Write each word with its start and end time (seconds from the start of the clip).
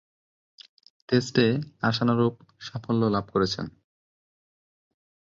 টেস্টে 1.09 1.45
আশানুরূপ 1.81 2.35
সাফল্য 2.61 3.01
লাভ 3.05 3.25
করেন। 3.33 3.67